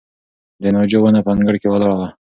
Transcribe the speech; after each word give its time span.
د 0.61 0.63
ناجو 0.75 0.99
ونه 1.03 1.19
په 1.25 1.29
انګړ 1.35 1.55
کې 1.61 1.67
ولاړه 1.69 1.95
وه. 1.99 2.07